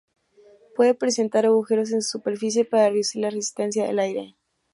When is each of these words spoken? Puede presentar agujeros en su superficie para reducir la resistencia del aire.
Puede 0.75 0.95
presentar 0.95 1.45
agujeros 1.45 1.91
en 1.91 2.01
su 2.01 2.17
superficie 2.17 2.65
para 2.65 2.89
reducir 2.89 3.21
la 3.21 3.29
resistencia 3.29 3.85
del 3.85 3.99
aire. 3.99 4.35